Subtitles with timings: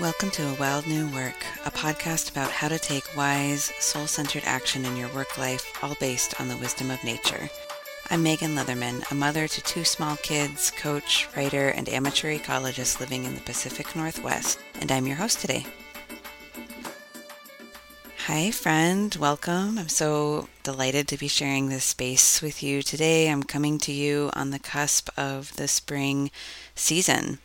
[0.00, 4.42] Welcome to A Wild New Work, a podcast about how to take wise, soul centered
[4.44, 7.48] action in your work life, all based on the wisdom of nature.
[8.10, 13.22] I'm Megan Leatherman, a mother to two small kids, coach, writer, and amateur ecologist living
[13.22, 15.64] in the Pacific Northwest, and I'm your host today.
[18.26, 19.14] Hi, friend.
[19.14, 19.78] Welcome.
[19.78, 23.30] I'm so delighted to be sharing this space with you today.
[23.30, 26.32] I'm coming to you on the cusp of the spring
[26.74, 27.38] season.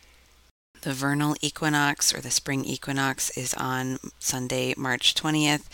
[0.82, 5.64] The vernal equinox or the spring equinox is on Sunday, March 20th.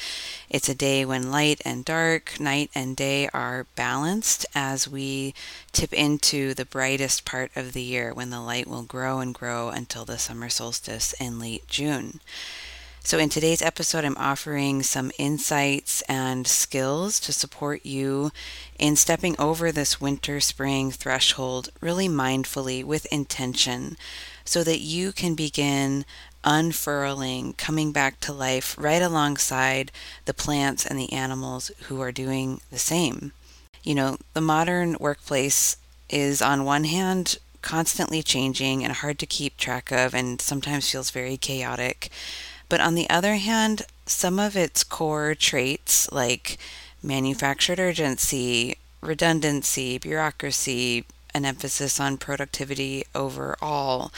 [0.50, 5.32] It's a day when light and dark, night and day are balanced as we
[5.70, 9.68] tip into the brightest part of the year when the light will grow and grow
[9.68, 12.18] until the summer solstice in late June.
[13.04, 18.32] So, in today's episode, I'm offering some insights and skills to support you
[18.76, 23.96] in stepping over this winter spring threshold really mindfully with intention
[24.46, 26.06] so that you can begin
[26.44, 29.92] unfurling, coming back to life right alongside
[30.24, 33.32] the plants and the animals who are doing the same.
[33.82, 35.76] You know, the modern workplace
[36.08, 41.10] is, on one hand, constantly changing and hard to keep track of, and sometimes feels
[41.10, 42.10] very chaotic.
[42.68, 46.58] But on the other hand, some of its core traits, like
[47.02, 51.04] manufactured urgency, redundancy, bureaucracy,
[51.36, 54.10] an emphasis on productivity overall,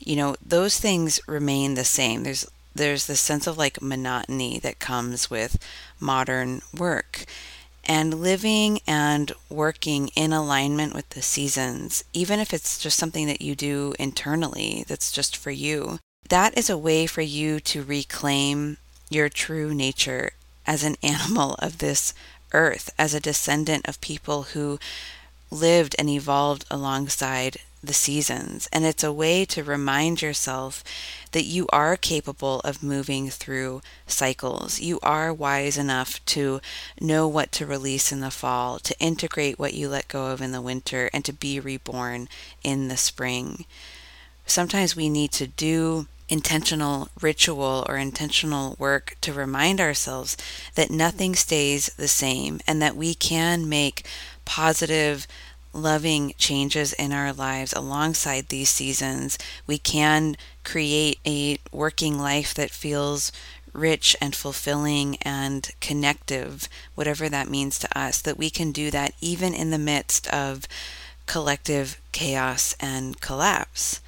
[0.00, 2.24] you know, those things remain the same.
[2.24, 5.64] There's there's this sense of like monotony that comes with
[6.00, 7.24] modern work.
[7.86, 13.42] And living and working in alignment with the seasons, even if it's just something that
[13.42, 15.98] you do internally that's just for you,
[16.30, 18.78] that is a way for you to reclaim
[19.10, 20.32] your true nature
[20.66, 22.14] as an animal of this
[22.52, 24.78] earth, as a descendant of people who
[25.54, 28.68] lived and evolved alongside the seasons.
[28.72, 30.82] And it's a way to remind yourself
[31.32, 34.80] that you are capable of moving through cycles.
[34.80, 36.60] You are wise enough to
[37.00, 40.52] know what to release in the fall, to integrate what you let go of in
[40.52, 42.28] the winter, and to be reborn
[42.62, 43.64] in the spring.
[44.46, 50.36] Sometimes we need to do intentional ritual or intentional work to remind ourselves
[50.74, 54.06] that nothing stays the same and that we can make
[54.44, 55.26] positive,
[55.72, 59.38] loving changes in our lives alongside these seasons.
[59.66, 63.32] We can create a working life that feels
[63.72, 69.14] rich and fulfilling and connective, whatever that means to us, that we can do that
[69.20, 70.68] even in the midst of
[71.26, 74.00] collective chaos and collapse.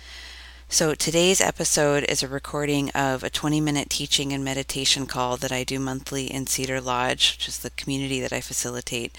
[0.69, 5.53] So, today's episode is a recording of a 20 minute teaching and meditation call that
[5.53, 9.17] I do monthly in Cedar Lodge, which is the community that I facilitate.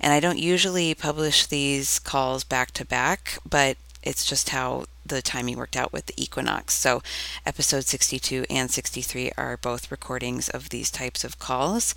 [0.00, 5.22] And I don't usually publish these calls back to back, but it's just how the
[5.22, 6.74] timing worked out with the equinox.
[6.74, 7.02] So,
[7.44, 11.94] episode 62 and 63 are both recordings of these types of calls.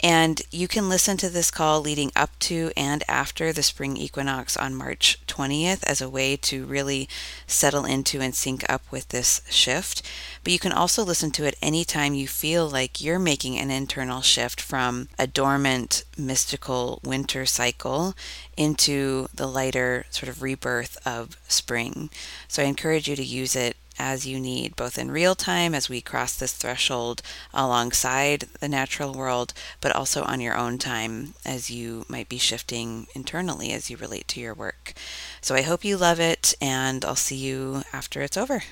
[0.00, 4.56] And you can listen to this call leading up to and after the spring equinox
[4.56, 7.08] on March 20th as a way to really
[7.46, 10.02] settle into and sync up with this shift.
[10.44, 14.20] But you can also listen to it anytime you feel like you're making an internal
[14.22, 18.14] shift from a dormant, mystical winter cycle
[18.56, 22.10] into the lighter sort of rebirth of spring.
[22.48, 25.88] So I encourage you to use it as you need, both in real time as
[25.88, 27.20] we cross this threshold
[27.52, 33.06] alongside the natural world, but also on your own time as you might be shifting
[33.14, 34.94] internally as you relate to your work.
[35.40, 38.62] So I hope you love it, and I'll see you after it's over.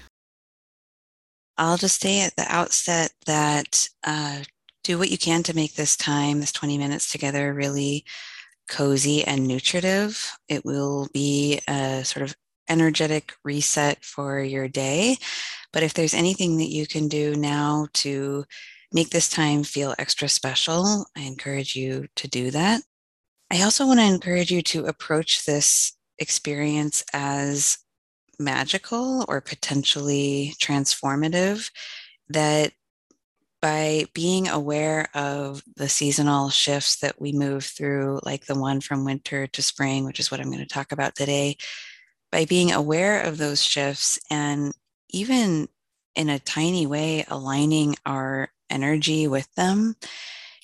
[1.58, 4.42] I'll just say at the outset that uh,
[4.84, 8.04] do what you can to make this time, this 20 minutes together, really
[8.68, 10.32] cozy and nutritive.
[10.48, 12.36] It will be a sort of
[12.68, 15.16] energetic reset for your day.
[15.72, 18.44] But if there's anything that you can do now to
[18.92, 22.82] make this time feel extra special, I encourage you to do that.
[23.50, 27.78] I also want to encourage you to approach this experience as
[28.38, 31.70] magical or potentially transformative.
[32.28, 32.72] That
[33.62, 39.04] by being aware of the seasonal shifts that we move through, like the one from
[39.04, 41.56] winter to spring, which is what I'm going to talk about today,
[42.30, 44.72] by being aware of those shifts and
[45.10, 45.68] even
[46.14, 49.94] in a tiny way aligning our energy with them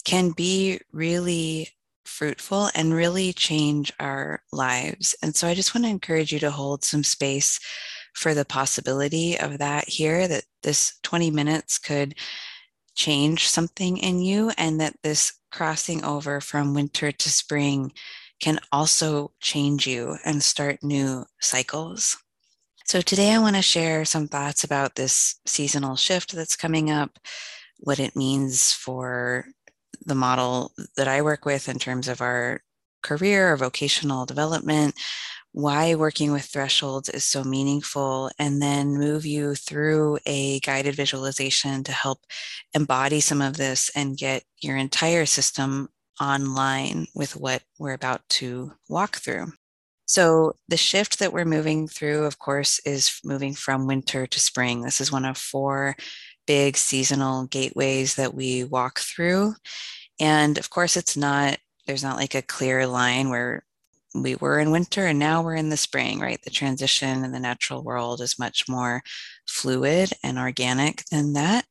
[0.05, 1.69] can be really
[2.05, 5.15] fruitful and really change our lives.
[5.23, 7.61] And so I just want to encourage you to hold some space
[8.15, 12.15] for the possibility of that here, that this 20 minutes could
[12.95, 17.93] change something in you, and that this crossing over from winter to spring
[18.43, 22.19] can also change you and start new cycles.
[22.85, 27.19] So, today I want to share some thoughts about this seasonal shift that's coming up,
[27.79, 29.47] what it means for
[30.05, 32.61] the model that I work with in terms of our
[33.03, 34.97] career or vocational development,
[35.53, 41.85] why working with thresholds is so meaningful, and then move you through a guided visualization
[41.85, 42.19] to help
[42.75, 45.89] embody some of this and get your entire system
[46.23, 49.53] online with what we're about to walk through.
[50.07, 54.83] So, the shift that we're moving through, of course, is moving from winter to spring.
[54.83, 55.97] This is one of four
[56.47, 59.55] big seasonal gateways that we walk through.
[60.21, 63.65] And of course, it's not, there's not like a clear line where
[64.15, 66.41] we were in winter and now we're in the spring, right?
[66.43, 69.03] The transition in the natural world is much more
[69.47, 71.65] fluid and organic than that.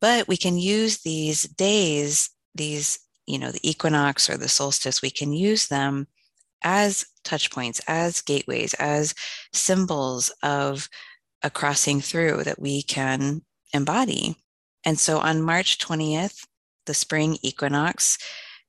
[0.00, 2.98] But we can use these days, these,
[3.28, 6.08] you know, the equinox or the solstice, we can use them
[6.62, 9.14] as touch points, as gateways, as
[9.52, 10.88] symbols of
[11.42, 13.42] a crossing through that we can
[13.72, 14.34] embody.
[14.84, 16.46] And so on March 20th,
[16.86, 18.18] the spring equinox,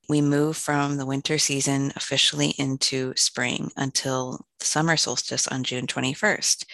[0.10, 5.88] we move from the winter season officially into spring until the summer solstice on June
[5.88, 6.66] 21st.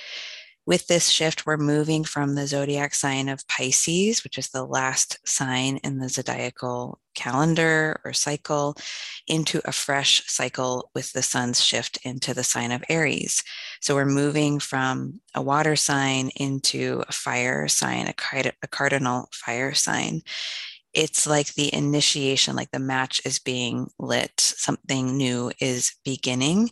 [0.68, 5.20] With this shift, we're moving from the zodiac sign of Pisces, which is the last
[5.28, 8.76] sign in the zodiacal calendar or cycle,
[9.28, 13.44] into a fresh cycle with the sun's shift into the sign of Aries.
[13.80, 19.76] So we're moving from a water sign into a fire sign, a, a cardinal fire
[19.76, 20.24] sign
[20.96, 26.72] it's like the initiation, like the match is being lit, something new is beginning.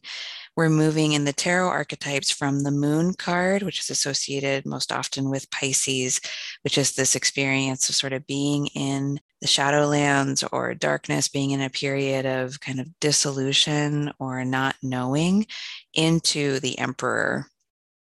[0.56, 5.32] We're moving in the tarot archetypes from the moon card, which is associated most often
[5.32, 6.22] with Pisces,
[6.62, 11.62] which is this experience of sort of being in the shadowlands or darkness, being in
[11.62, 15.48] a period of kind of dissolution or not knowing,
[15.96, 17.48] into the emperor,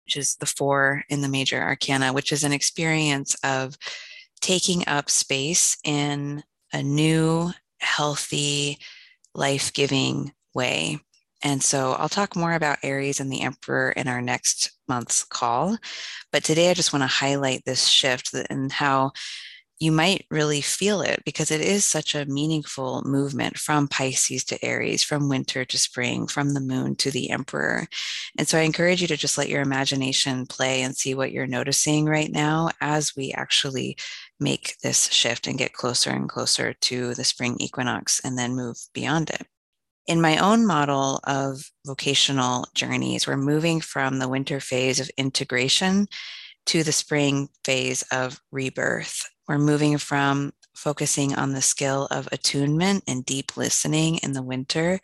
[0.04, 3.76] which is the four in the major arcana, which is an experience of
[4.40, 7.50] taking up space in a new,
[7.80, 8.78] healthy,
[9.34, 11.00] life giving way.
[11.42, 15.78] And so I'll talk more about Aries and the Emperor in our next month's call.
[16.32, 19.12] But today I just want to highlight this shift and how
[19.80, 24.64] you might really feel it because it is such a meaningful movement from Pisces to
[24.64, 27.86] Aries, from winter to spring, from the moon to the emperor.
[28.36, 31.46] And so I encourage you to just let your imagination play and see what you're
[31.46, 33.96] noticing right now as we actually
[34.40, 38.78] make this shift and get closer and closer to the spring equinox and then move
[38.92, 39.46] beyond it.
[40.08, 46.08] In my own model of vocational journeys, we're moving from the winter phase of integration
[46.64, 49.28] to the spring phase of rebirth.
[49.46, 54.98] We're moving from focusing on the skill of attunement and deep listening in the winter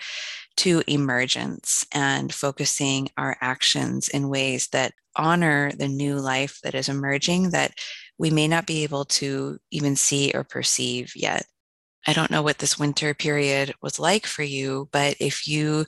[0.56, 6.88] to emergence and focusing our actions in ways that honor the new life that is
[6.88, 7.74] emerging that
[8.16, 11.44] we may not be able to even see or perceive yet.
[12.06, 15.86] I don't know what this winter period was like for you, but if you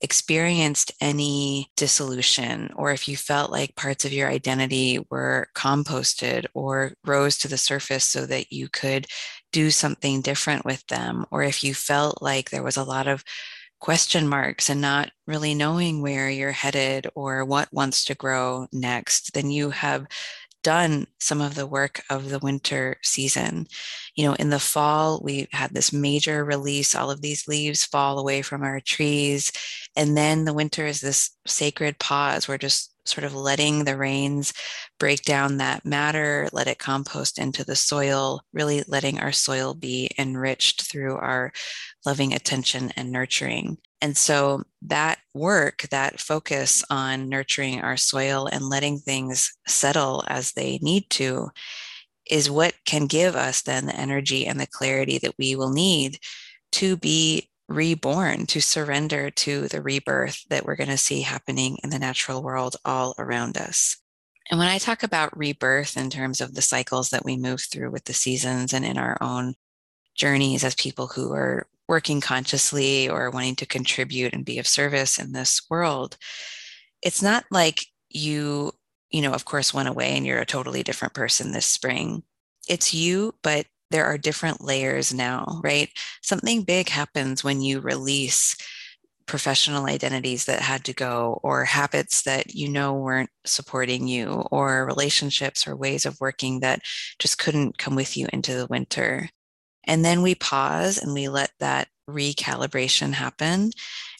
[0.00, 6.92] experienced any dissolution, or if you felt like parts of your identity were composted or
[7.04, 9.06] rose to the surface so that you could
[9.52, 13.24] do something different with them, or if you felt like there was a lot of
[13.80, 19.34] question marks and not really knowing where you're headed or what wants to grow next,
[19.34, 20.06] then you have
[20.66, 23.68] done some of the work of the winter season.
[24.16, 28.18] You know, in the fall, we had this major release, all of these leaves fall
[28.18, 29.52] away from our trees.
[29.94, 32.48] And then the winter is this sacred pause.
[32.48, 34.52] We're just sort of letting the rains
[34.98, 40.10] break down that matter, let it compost into the soil, really letting our soil be
[40.18, 41.52] enriched through our
[42.04, 43.78] loving attention and nurturing.
[44.00, 50.52] And so that work, that focus on nurturing our soil and letting things settle as
[50.52, 51.50] they need to,
[52.28, 56.18] is what can give us then the energy and the clarity that we will need
[56.72, 61.90] to be reborn, to surrender to the rebirth that we're going to see happening in
[61.90, 63.96] the natural world all around us.
[64.50, 67.90] And when I talk about rebirth in terms of the cycles that we move through
[67.90, 69.54] with the seasons and in our own
[70.14, 75.18] journeys as people who are working consciously or wanting to contribute and be of service
[75.18, 76.16] in this world,
[77.02, 78.72] it's not like you,
[79.10, 82.22] you know, of course, went away and you're a totally different person this spring.
[82.68, 85.88] It's you, but there are different layers now, right?
[86.22, 88.56] Something big happens when you release
[89.26, 94.86] professional identities that had to go, or habits that you know weren't supporting you, or
[94.86, 96.80] relationships or ways of working that
[97.18, 99.28] just couldn't come with you into the winter.
[99.86, 103.70] And then we pause and we let that recalibration happen.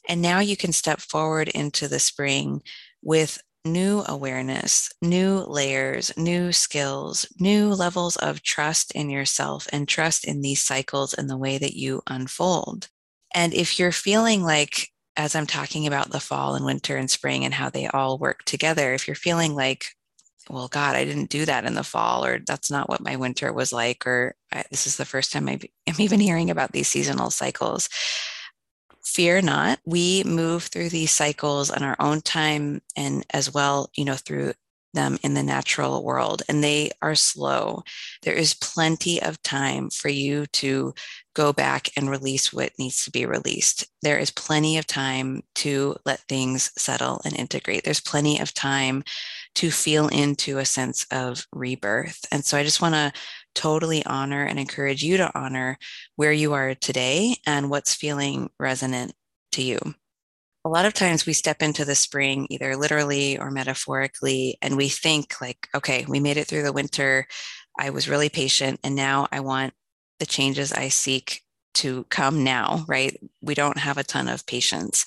[0.08, 2.62] And now you can step forward into the spring
[3.02, 10.24] with new awareness, new layers, new skills, new levels of trust in yourself and trust
[10.24, 12.88] in these cycles and the way that you unfold.
[13.34, 17.44] And if you're feeling like, as I'm talking about the fall and winter and spring
[17.44, 19.86] and how they all work together, if you're feeling like,
[20.48, 23.52] well, God, I didn't do that in the fall, or that's not what my winter
[23.52, 24.34] was like, or
[24.70, 25.60] this is the first time I'm
[25.98, 27.88] even hearing about these seasonal cycles.
[29.04, 34.04] Fear not we move through these cycles on our own time and as well you
[34.04, 34.52] know through
[34.94, 37.84] them in the natural world and they are slow.
[38.22, 40.92] There is plenty of time for you to
[41.36, 45.94] go back and release what needs to be released there is plenty of time to
[46.06, 49.04] let things settle and integrate there's plenty of time
[49.54, 53.12] to feel into a sense of rebirth and so i just want to
[53.56, 55.78] totally honor and encourage you to honor
[56.14, 59.12] where you are today and what's feeling resonant
[59.52, 59.78] to you.
[60.64, 64.88] A lot of times we step into the spring, either literally or metaphorically, and we
[64.88, 67.26] think, like, okay, we made it through the winter.
[67.78, 69.74] I was really patient, and now I want
[70.18, 71.42] the changes I seek
[71.74, 73.18] to come now, right?
[73.42, 75.04] We don't have a ton of patience.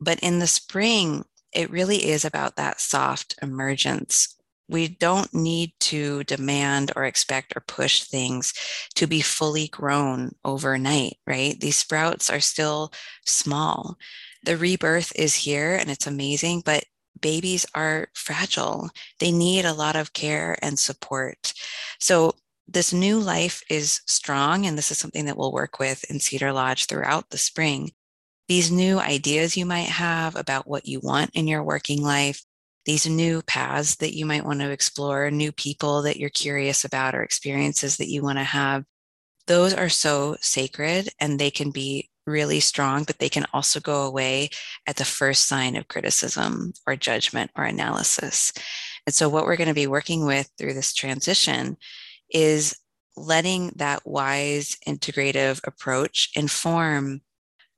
[0.00, 4.36] But in the spring, it really is about that soft emergence
[4.72, 8.54] we don't need to demand or expect or push things
[8.94, 11.60] to be fully grown overnight, right?
[11.60, 12.92] These sprouts are still
[13.26, 13.98] small.
[14.44, 16.84] The rebirth is here and it's amazing, but
[17.20, 18.88] babies are fragile.
[19.20, 21.52] They need a lot of care and support.
[22.00, 22.34] So,
[22.72, 26.52] this new life is strong, and this is something that we'll work with in Cedar
[26.52, 27.90] Lodge throughout the spring.
[28.48, 32.42] These new ideas you might have about what you want in your working life,
[32.84, 37.14] these new paths that you might want to explore, new people that you're curious about,
[37.14, 38.84] or experiences that you want to have,
[39.46, 44.06] those are so sacred and they can be really strong, but they can also go
[44.06, 44.48] away
[44.86, 48.52] at the first sign of criticism or judgment or analysis.
[49.06, 51.76] And so, what we're going to be working with through this transition
[52.32, 52.76] is
[53.16, 57.20] letting that wise integrative approach inform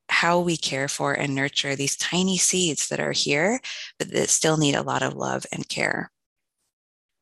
[0.09, 3.61] how we care for and nurture these tiny seeds that are here,
[3.99, 6.11] but that still need a lot of love and care.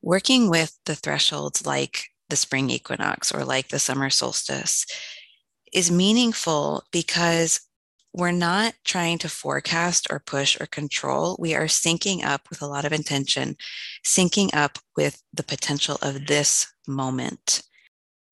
[0.03, 4.85] Working with the thresholds like the spring equinox or like the summer solstice
[5.73, 7.61] is meaningful because
[8.15, 11.37] we're not trying to forecast or push or control.
[11.39, 13.57] We are syncing up with a lot of intention,
[14.05, 17.63] syncing up with the potential of this moment.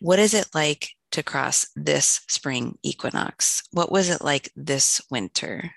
[0.01, 3.63] What is it like to cross this spring equinox?
[3.73, 5.73] What was it like this winter?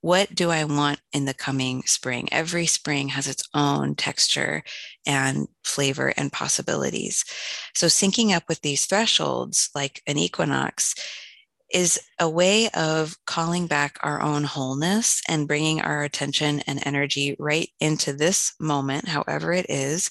[0.00, 2.28] What do I want in the coming spring?
[2.30, 4.62] Every spring has its own texture
[5.04, 7.24] and flavor and possibilities.
[7.74, 10.94] So, syncing up with these thresholds, like an equinox,
[11.72, 17.36] is a way of calling back our own wholeness and bringing our attention and energy
[17.38, 20.10] right into this moment, however it is,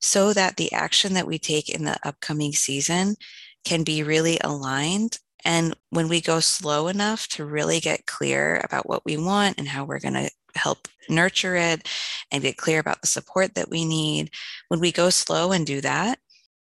[0.00, 3.16] so that the action that we take in the upcoming season
[3.64, 5.18] can be really aligned.
[5.44, 9.68] And when we go slow enough to really get clear about what we want and
[9.68, 11.88] how we're going to help nurture it
[12.30, 14.30] and get clear about the support that we need,
[14.68, 16.18] when we go slow and do that,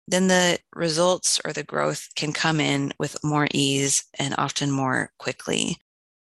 [0.08, 5.12] then the results or the growth can come in with more ease and often more
[5.20, 5.78] quickly.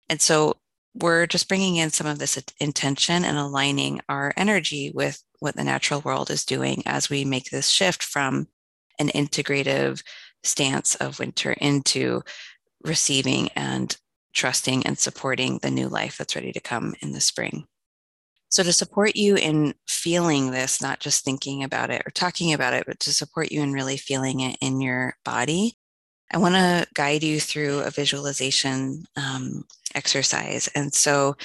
[0.09, 0.57] And so
[0.95, 5.63] we're just bringing in some of this intention and aligning our energy with what the
[5.63, 8.47] natural world is doing as we make this shift from
[8.99, 10.03] an integrative
[10.43, 12.21] stance of winter into
[12.83, 13.97] receiving and
[14.33, 17.65] trusting and supporting the new life that's ready to come in the spring.
[18.49, 22.73] So, to support you in feeling this, not just thinking about it or talking about
[22.73, 25.77] it, but to support you in really feeling it in your body,
[26.31, 29.65] I want to guide you through a visualization um,
[29.95, 30.67] exercise.
[30.75, 31.35] And so,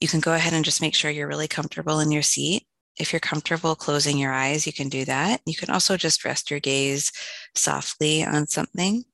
[0.00, 2.64] you can go ahead and just make sure you're really comfortable in your seat
[2.98, 5.40] if you're comfortable closing your eyes, you can do that.
[5.46, 7.12] You can also just rest your gaze
[7.54, 9.04] softly on something.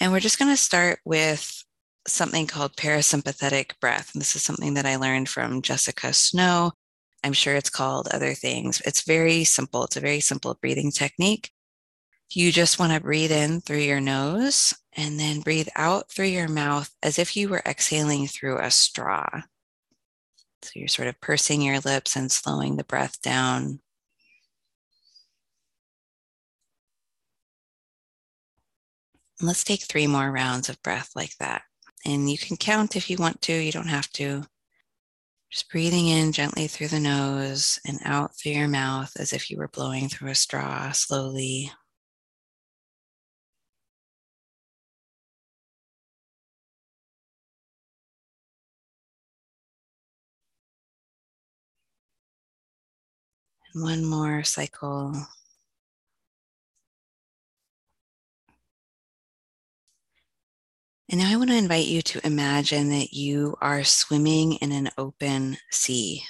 [0.00, 1.64] And we're just going to start with
[2.06, 4.10] something called parasympathetic breath.
[4.14, 6.72] And this is something that I learned from Jessica Snow.
[7.24, 8.82] I'm sure it's called other things.
[8.84, 9.84] It's very simple.
[9.84, 11.50] It's a very simple breathing technique.
[12.30, 16.48] You just want to breathe in through your nose and then breathe out through your
[16.48, 19.26] mouth as if you were exhaling through a straw.
[20.62, 23.80] So you're sort of pursing your lips and slowing the breath down.
[29.40, 31.62] Let's take three more rounds of breath like that.
[32.04, 34.44] And you can count if you want to, you don't have to.
[35.50, 39.58] Just breathing in gently through the nose and out through your mouth as if you
[39.58, 41.70] were blowing through a straw slowly.
[53.74, 55.14] And one more cycle.
[61.12, 64.88] And now I want to invite you to imagine that you are swimming in an
[64.96, 66.22] open sea.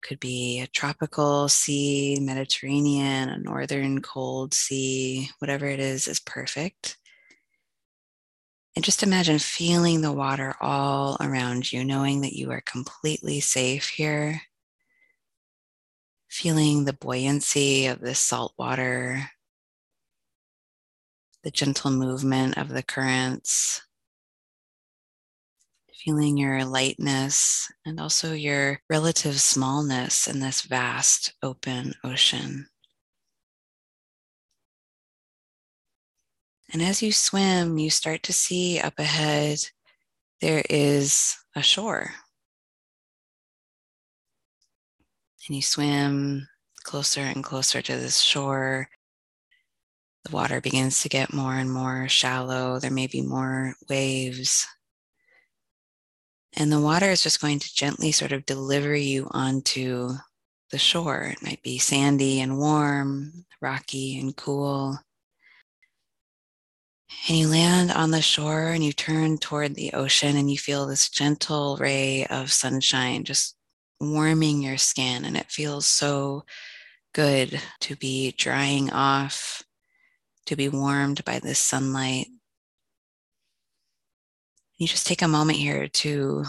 [0.00, 6.96] Could be a tropical sea, Mediterranean, a northern cold sea, whatever it is, is perfect.
[8.74, 13.90] And just imagine feeling the water all around you, knowing that you are completely safe
[13.90, 14.40] here.
[16.30, 19.30] Feeling the buoyancy of the salt water,
[21.46, 23.80] the gentle movement of the currents,
[25.94, 32.66] feeling your lightness and also your relative smallness in this vast open ocean.
[36.72, 39.60] And as you swim, you start to see up ahead
[40.40, 42.10] there is a shore.
[45.46, 46.48] And you swim
[46.82, 48.88] closer and closer to this shore.
[50.26, 52.80] The water begins to get more and more shallow.
[52.80, 54.66] There may be more waves.
[56.56, 60.14] And the water is just going to gently sort of deliver you onto
[60.72, 61.22] the shore.
[61.22, 64.98] It might be sandy and warm, rocky and cool.
[67.28, 70.86] And you land on the shore and you turn toward the ocean and you feel
[70.86, 73.54] this gentle ray of sunshine just
[74.00, 75.24] warming your skin.
[75.24, 76.44] And it feels so
[77.14, 79.62] good to be drying off,
[80.46, 82.28] to be warmed by this sunlight.
[84.78, 86.44] You just take a moment here to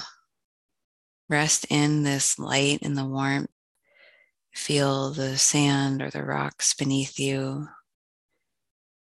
[1.29, 3.49] rest in this light and the warmth.
[4.53, 7.67] Feel the sand or the rocks beneath you.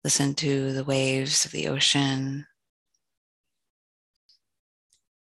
[0.04, 2.46] Listen to the waves of the ocean.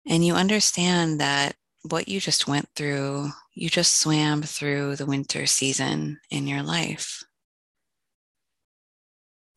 [0.08, 1.56] And you understand that
[1.90, 7.24] what you just went through, you just swam through the winter season in your life.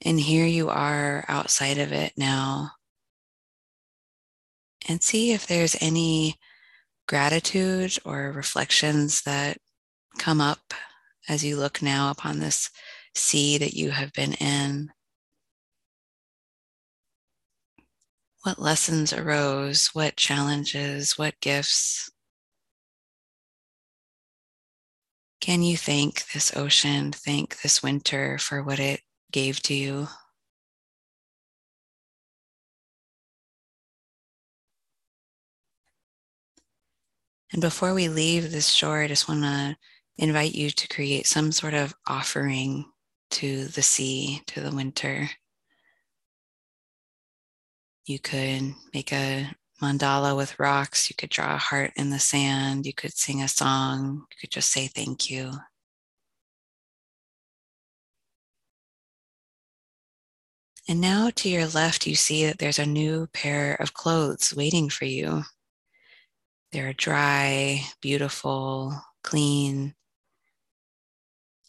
[0.04, 2.72] And here you are outside of it now.
[4.88, 6.36] And see if there's any
[7.06, 9.58] gratitude or reflections that
[10.18, 10.72] come up
[11.28, 12.70] as you look now upon this
[13.14, 14.90] sea that you have been in.
[18.44, 19.88] What lessons arose?
[19.92, 21.18] What challenges?
[21.18, 22.10] What gifts?
[25.40, 29.00] Can you thank this ocean, thank this winter for what it
[29.32, 30.08] gave to you?
[37.52, 39.76] And before we leave this shore, I just want to
[40.18, 42.84] invite you to create some sort of offering
[43.30, 45.30] to the sea, to the winter.
[48.06, 49.50] You could make a
[49.82, 51.08] mandala with rocks.
[51.08, 52.86] You could draw a heart in the sand.
[52.86, 54.26] You could sing a song.
[54.30, 55.52] You could just say thank you.
[60.88, 64.88] And now to your left, you see that there's a new pair of clothes waiting
[64.88, 65.44] for you.
[66.72, 69.94] They're dry, beautiful, clean.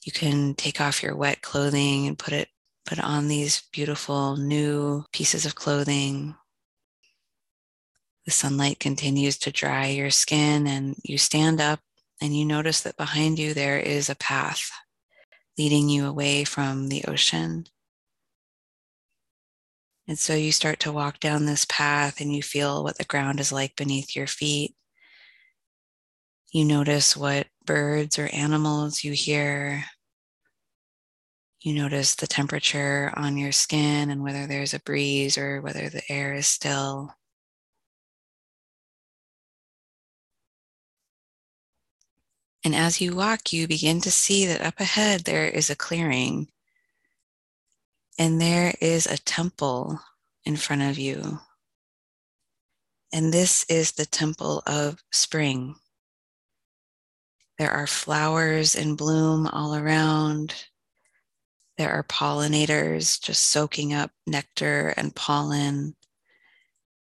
[0.05, 2.47] You can take off your wet clothing and put it
[2.85, 6.35] put on these beautiful new pieces of clothing.
[8.25, 11.81] The sunlight continues to dry your skin, and you stand up
[12.21, 14.71] and you notice that behind you there is a path
[15.57, 17.65] leading you away from the ocean.
[20.09, 23.39] And so you start to walk down this path and you feel what the ground
[23.39, 24.73] is like beneath your feet.
[26.51, 29.85] You notice what birds or animals you hear.
[31.61, 36.01] You notice the temperature on your skin and whether there's a breeze or whether the
[36.09, 37.13] air is still.
[42.65, 46.47] And as you walk, you begin to see that up ahead there is a clearing.
[48.19, 50.01] And there is a temple
[50.43, 51.39] in front of you.
[53.13, 55.75] And this is the temple of spring.
[57.57, 60.53] There are flowers in bloom all around.
[61.77, 65.95] There are pollinators just soaking up nectar and pollen.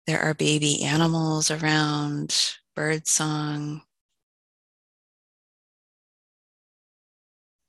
[0.05, 3.81] There are baby animals around, bird song.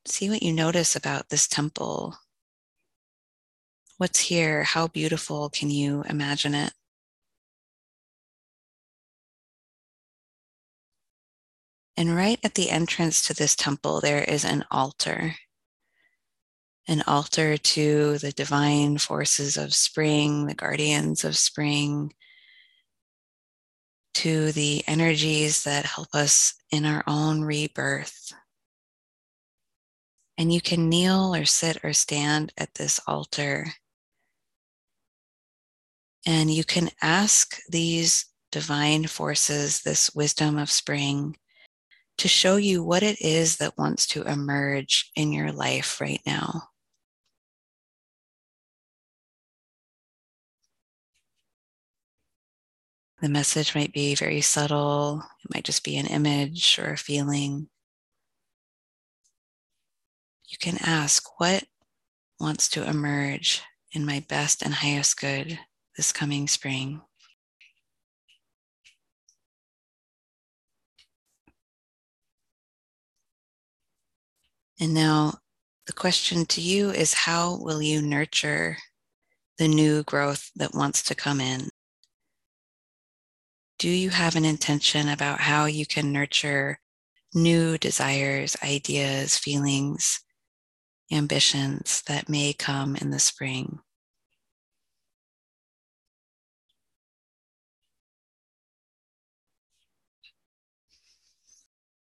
[0.05, 2.19] See what you notice about this temple.
[4.03, 4.65] What's here?
[4.65, 6.73] How beautiful can you imagine it?
[11.97, 15.37] And right at the entrance to this temple, there is an altar
[16.89, 22.13] an altar to the divine forces of spring, the guardians of spring,
[24.15, 28.33] to the energies that help us in our own rebirth,
[30.37, 33.75] And you can kneel or sit or stand at this altar.
[36.27, 41.37] And you can ask these divine forces, this wisdom of spring,
[42.19, 46.69] to show you what it is that wants to emerge in your life right now.
[53.21, 57.69] The message might be very subtle, it might just be an image or a feeling.
[60.49, 61.65] You can ask, What
[62.39, 65.59] wants to emerge in my best and highest good
[65.97, 67.01] this coming spring?
[74.81, 75.35] And now
[75.87, 78.79] the question to you is how will you nurture
[79.59, 81.69] the new growth that wants to come in?
[83.83, 86.79] do you have an intention about how you can nurture
[87.35, 90.21] new desires, ideas, feelings,
[91.11, 93.81] ambitions that may come in the spring?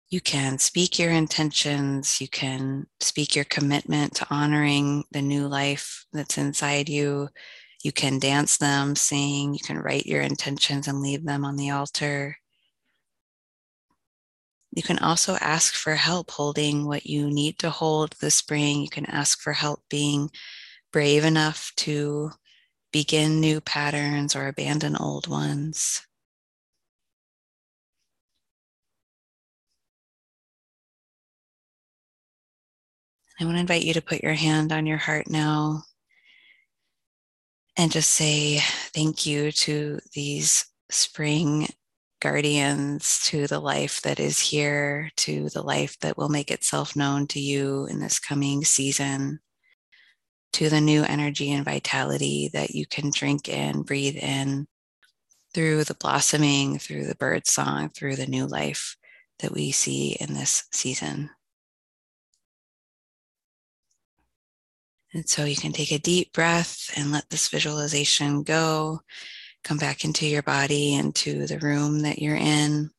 [0.10, 2.22] You can speak your intentions.
[2.22, 7.28] You can speak your commitment to honoring the new life that's inside you.
[7.84, 11.72] You can dance them, sing, you can write your intentions and leave them on the
[11.72, 12.38] altar.
[14.72, 18.82] You can also ask for help holding what you need to hold this spring.
[18.82, 20.30] You can ask for help being
[20.93, 22.32] brave enough to
[22.93, 26.07] begin new patterns or abandon old ones.
[33.39, 35.84] I want to invite you to put your hand on your heart now
[37.76, 38.60] and just say
[38.95, 41.67] thank you to these spring
[42.19, 47.28] guardians, to the life that is here, to the life that will make itself known
[47.28, 49.39] to you in this coming season,
[50.54, 54.67] to the new energy and vitality that you can drink in, breathe in
[55.54, 58.97] through the blossoming, through the bird song, through the new life
[59.39, 61.30] that we see in this season.
[65.17, 69.01] And so you can take a deep breath and let this visualization go.
[69.63, 72.91] Come back into your body, into the room that you're in.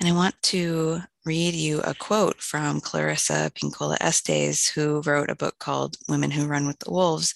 [0.00, 5.36] And I want to read you a quote from Clarissa Pinkola Estes, who wrote a
[5.36, 7.34] book called Women Who Run with the Wolves.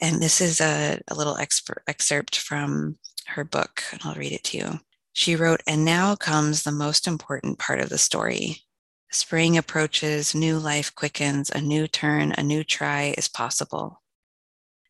[0.00, 4.42] And this is a, a little expert, excerpt from her book, and I'll read it
[4.42, 4.80] to you.
[5.12, 8.65] She wrote, And now comes the most important part of the story
[9.16, 14.02] Spring approaches, new life quickens, a new turn, a new try is possible.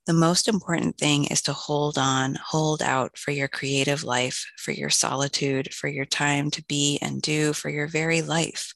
[0.06, 4.72] The most important thing is to hold on, hold out for your creative life, for
[4.72, 8.74] your solitude, for your time to be and do, for your very life.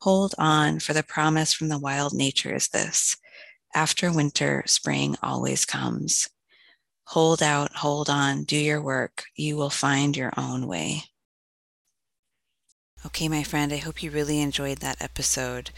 [0.00, 3.16] Hold on, for the promise from the wild nature is this
[3.76, 6.28] after winter, spring always comes.
[7.04, 9.22] Hold out, hold on, do your work.
[9.36, 11.04] You will find your own way.
[13.06, 15.70] Okay, my friend, I hope you really enjoyed that episode.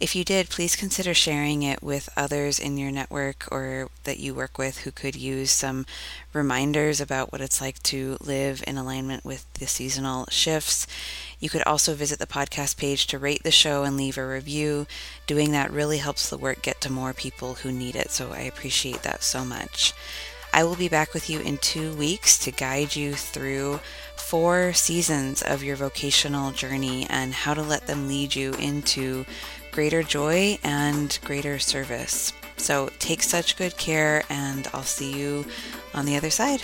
[0.00, 4.34] If you did, please consider sharing it with others in your network or that you
[4.34, 5.84] work with who could use some
[6.32, 10.86] reminders about what it's like to live in alignment with the seasonal shifts.
[11.38, 14.86] You could also visit the podcast page to rate the show and leave a review.
[15.26, 18.40] Doing that really helps the work get to more people who need it, so I
[18.40, 19.92] appreciate that so much.
[20.54, 23.80] I will be back with you in two weeks to guide you through
[24.32, 29.26] four seasons of your vocational journey and how to let them lead you into
[29.72, 32.32] greater joy and greater service.
[32.56, 35.44] So take such good care, and I'll see you
[35.92, 36.62] on the other side.